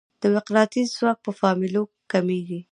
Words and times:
د 0.21 0.23
مقناطیس 0.35 0.87
ځواک 0.97 1.17
په 1.25 1.31
فاصلې 1.39 1.81
کمېږي. 2.11 2.59